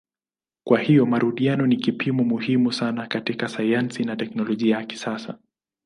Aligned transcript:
Kwa 0.67 0.79
hiyo 0.79 1.05
marudio 1.05 1.67
ni 1.67 1.77
kipimo 1.77 2.23
muhimu 2.23 2.71
sana 2.73 3.07
katika 3.07 3.49
sayansi 3.49 4.03
na 4.03 4.15
teknolojia 4.15 4.77
ya 4.77 4.85
kisasa. 4.85 5.37